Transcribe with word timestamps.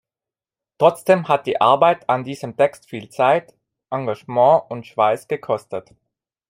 Trotzdem 0.79 1.27
hat 1.27 1.45
die 1.45 1.61
Arbeit 1.61 2.09
an 2.09 2.23
diesem 2.23 2.57
Text 2.57 2.89
viel 2.89 3.09
Zeit, 3.09 3.55
Engagement 3.91 4.63
und 4.71 4.87
Schweiß 4.87 5.27
gekostet. 5.27 5.93